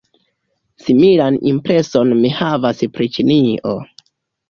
[0.85, 3.81] Similan impreson mi havas pri Ĉinio.